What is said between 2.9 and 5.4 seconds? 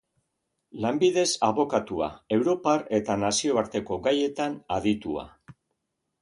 eta nazioarteko gaietan aditua.